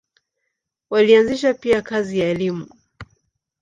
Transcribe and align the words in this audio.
Walianzisha 0.89 1.53
pia 1.53 1.81
kazi 1.81 2.19
ya 2.19 2.29
elimu. 2.29 2.67